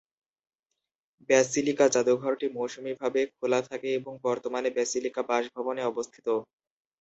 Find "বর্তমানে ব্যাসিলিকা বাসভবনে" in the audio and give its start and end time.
4.25-5.81